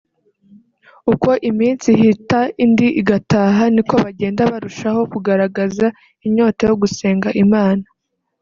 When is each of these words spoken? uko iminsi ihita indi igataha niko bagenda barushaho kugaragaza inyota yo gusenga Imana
uko 1.13 1.29
iminsi 1.49 1.87
ihita 1.95 2.39
indi 2.63 2.87
igataha 3.01 3.63
niko 3.73 3.95
bagenda 4.05 4.41
barushaho 4.51 5.01
kugaragaza 5.11 5.87
inyota 6.27 6.61
yo 6.69 6.75
gusenga 6.81 7.29
Imana 7.43 7.85